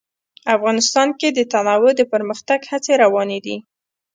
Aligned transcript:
افغانستان 0.55 1.07
کې 1.19 1.27
د 1.31 1.39
تنوع 1.51 1.91
د 1.97 2.01
پرمختګ 2.13 2.59
هڅې 2.71 2.93
روانې 3.03 3.39
دي. 3.45 3.57